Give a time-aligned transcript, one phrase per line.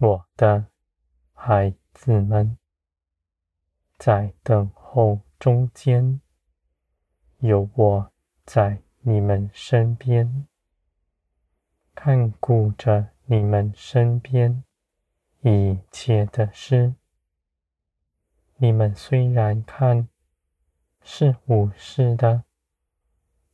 [0.00, 0.66] 我的
[1.34, 2.56] 孩子们，
[3.98, 6.20] 在等候中间，
[7.38, 8.12] 有我
[8.46, 10.46] 在你们身边，
[11.96, 14.62] 看顾着你们身边
[15.40, 16.94] 一切的事。
[18.58, 20.08] 你们虽然看
[21.02, 22.44] 是无事的，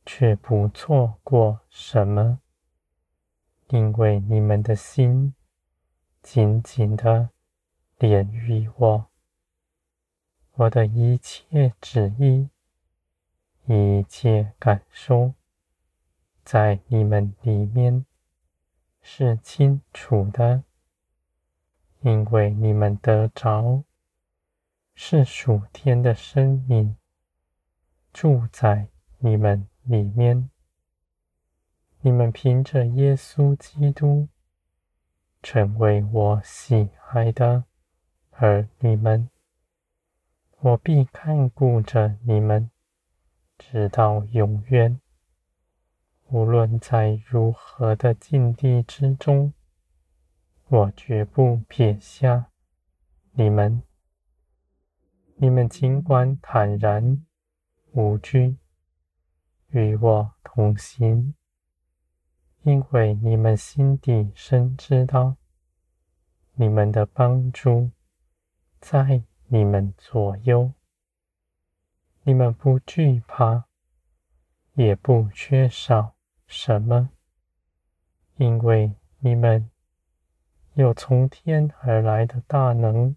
[0.05, 2.39] 却不错过什么，
[3.69, 5.33] 因为你们的心
[6.27, 7.29] 紧紧的
[7.99, 9.05] 连于我，
[10.53, 12.49] 我的一切旨意、
[13.67, 15.35] 一切感受，
[16.43, 18.07] 在你们里面
[19.03, 20.63] 是清楚的，
[22.01, 23.83] 因为你们得着。
[24.97, 26.95] 是属天的生命
[28.13, 28.87] 住在
[29.19, 30.49] 你们里面，
[31.99, 34.29] 你们凭着耶稣基督
[35.45, 37.65] 成为我喜爱的
[38.31, 39.29] 儿女们，
[40.59, 42.71] 我必看顾着你们，
[43.55, 44.99] 直到永远。
[46.29, 49.53] 无论在如何的境地之中，
[50.67, 52.47] 我绝不撇下
[53.33, 53.83] 你们。
[55.35, 57.23] 你们尽管坦然
[57.91, 58.57] 无惧，
[59.69, 61.35] 与我同行，
[62.65, 65.35] 因为你们心底深知道，
[66.55, 67.91] 你们的帮助
[68.79, 70.73] 在你们左右。
[72.23, 73.65] 你们不惧怕，
[74.73, 76.15] 也不缺少
[76.47, 77.11] 什么，
[78.37, 79.69] 因为你们
[80.73, 83.15] 有从天而来的大能。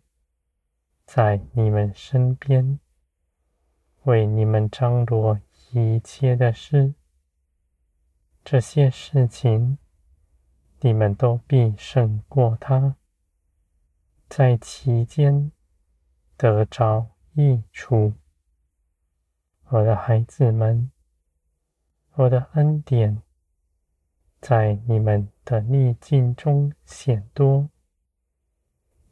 [1.07, 2.79] 在你们身边，
[4.03, 5.41] 为你们张罗
[5.71, 6.93] 一切的事，
[8.51, 9.77] 这些事情，
[10.81, 12.97] 你们都必胜过他，
[14.27, 15.53] 在其间
[16.35, 18.15] 得着益处。
[19.67, 20.91] 我的孩子们，
[22.15, 23.21] 我的恩典
[24.41, 27.69] 在你们的逆境中显多。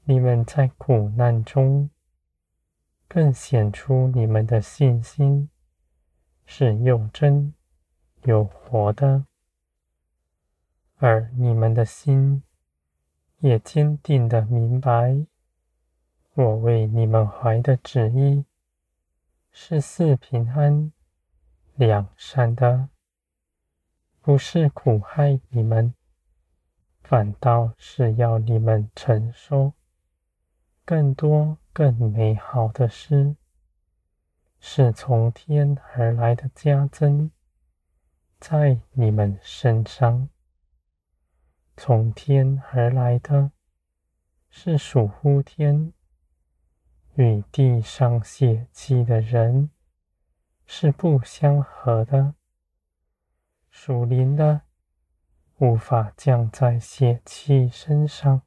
[0.05, 1.91] 你们在苦难中，
[3.07, 5.51] 更显出你们的信心
[6.47, 7.53] 是又真
[8.27, 9.25] 有活的，
[10.97, 12.43] 而你们的心
[13.39, 15.25] 也坚定的明白，
[16.35, 18.45] 我为你们怀的旨意
[19.53, 20.91] 是四平安、
[21.77, 22.89] 两善的，
[24.21, 25.95] 不是苦害你们，
[27.05, 29.73] 反倒是要你们承受。
[30.85, 33.37] 更多、更美好的事，
[34.59, 37.31] 是从天而来的加增，
[38.49, 40.29] 在你们身上。
[41.77, 43.51] 从天而来的，
[44.49, 45.93] 是属乎天，
[47.17, 49.71] 与地上血气的人
[50.65, 52.37] 是不相合的。
[53.69, 54.61] 属灵的，
[55.59, 58.43] 无法降在血气身上。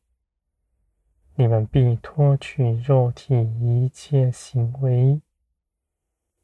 [1.35, 5.21] 你们必脱去肉体一切行为，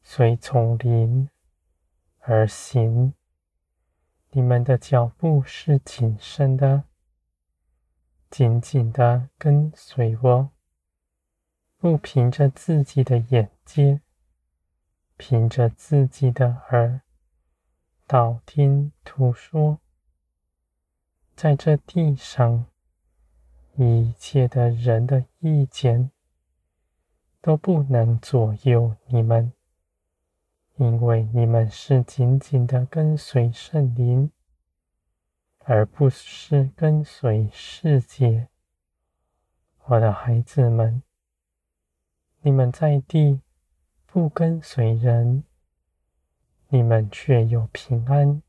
[0.04, 1.30] 随从灵
[2.20, 3.14] 而行。
[4.36, 6.84] 你们的脚步是谨慎的，
[8.30, 10.50] 紧紧的跟随我，
[11.78, 14.02] 不凭着自己的眼界，
[15.16, 17.00] 凭着自己的耳，
[18.06, 19.80] 道听途说，
[21.34, 22.66] 在这地上。
[23.78, 26.12] 一切的人的意见
[27.42, 29.54] 都不能左右你们，
[30.78, 34.32] 因为你们是紧紧的跟随圣灵，
[35.60, 38.48] 而不是跟随世界。
[39.86, 41.02] 我的孩子们，
[42.42, 43.42] 你们在地
[44.06, 45.44] 不跟随人，
[46.70, 48.42] 你们却有平安，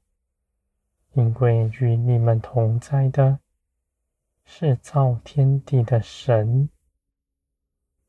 [1.13, 3.41] 因为与你们同在的。
[4.49, 6.69] 是造天地的神，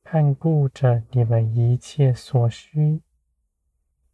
[0.04, 3.02] 看顾着你们一切所需，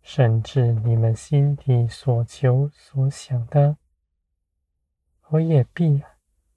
[0.03, 3.77] 甚至你们心底所求所想的，
[5.29, 6.03] 我也必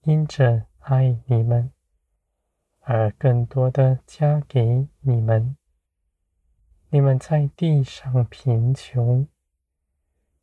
[0.02, 1.70] 因着爱你们，
[2.80, 5.56] 而更多的加给你们。
[6.90, 9.26] 你们在地上贫穷，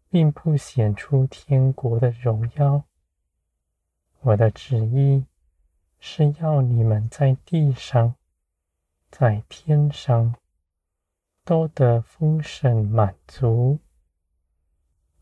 [0.09, 2.83] 并不显出天国的荣耀。
[4.21, 5.25] 我的旨意
[5.99, 8.15] 是要你们在地上，
[9.11, 10.35] 在天上
[11.45, 13.79] 都得丰盛满足。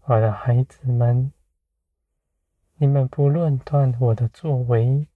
[0.05, 1.31] 我的孩子们，
[2.75, 5.07] 你们不论断我的作为，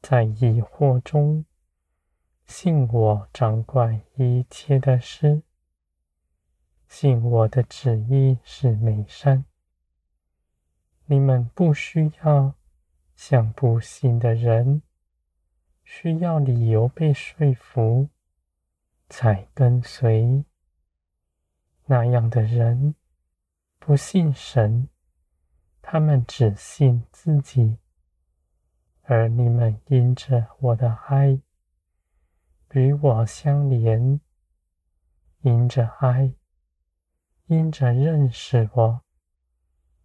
[0.00, 1.44] 在疑惑中，
[2.46, 5.42] 信我掌管一切的事，
[6.88, 9.44] 信我的旨意是美善。
[11.06, 12.54] 你们不需要
[13.14, 14.82] 像不信的人，
[15.84, 18.08] 需要理由被说服
[19.08, 20.44] 才跟随。
[21.86, 22.94] 那样的人
[23.78, 24.88] 不信神，
[25.80, 27.78] 他们只信自己。
[29.02, 31.40] 而你们因着我的爱
[32.72, 34.20] 与我相连，
[35.42, 36.34] 因着爱，
[37.46, 39.02] 因着认识我，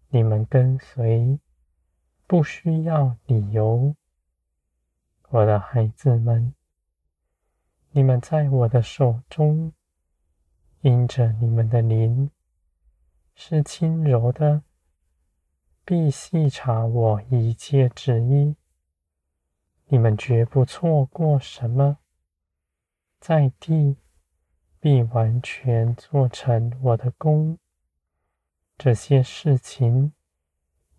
[0.09, 1.39] 你们跟随
[2.27, 3.95] 不需要理由。
[5.29, 6.53] 我的孩子们，
[7.93, 9.73] 你们在我的手中，
[10.79, 12.31] 因着你们的灵
[13.35, 14.63] 是轻柔的，
[15.83, 18.55] 必细察我一切旨意。
[19.87, 21.97] 你们绝不错过什么，
[23.19, 23.97] 在地
[24.79, 27.59] 必完全做成我的工。
[28.77, 30.13] 这些事情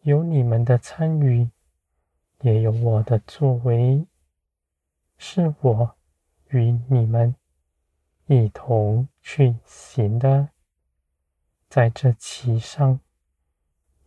[0.03, 1.49] 有你们的参与，
[2.43, 4.07] 也有我的作为，
[5.17, 5.97] 是我
[6.53, 7.35] 与你们
[8.27, 10.51] 一同去行的。
[11.69, 13.01] 在这其上，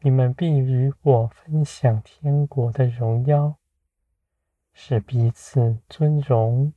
[0.02, 3.58] 你们必与我分享天国的荣耀。
[4.78, 6.74] 是彼此尊荣，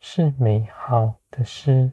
[0.00, 1.92] 是美好的事。